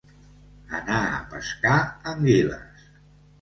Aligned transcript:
Anar 0.77 0.97
a 1.17 1.19
pescar 1.33 1.75
anguiles. 2.13 2.89